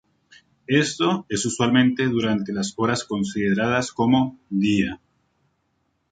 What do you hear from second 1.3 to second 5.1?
usualmente durante las horas consideradas como "día".